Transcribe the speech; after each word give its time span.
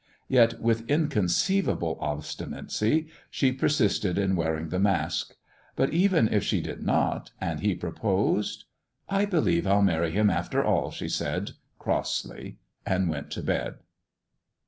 Yet 0.27 0.59
with 0.59 0.89
inconceivable 0.89 1.95
obstinacy 2.01 3.05
she 3.29 3.51
persisted 3.51 4.17
in 4.17 4.35
wearing 4.35 4.69
the 4.69 4.79
mask. 4.79 5.35
But 5.75 5.93
even 5.93 6.27
if 6.29 6.43
she 6.43 6.59
did 6.59 6.81
not, 6.81 7.29
and 7.39 7.59
he 7.59 7.75
proposed?— 7.75 8.65
"I 9.09 9.25
believe 9.25 9.65
Til 9.65 9.83
marry 9.83 10.09
him 10.09 10.31
after 10.31 10.63
all," 10.63 10.89
she 10.89 11.07
said, 11.07 11.51
crossly, 11.77 12.57
and 12.83 13.09
went 13.09 13.29
to 13.33 13.43
bed. 13.43 13.75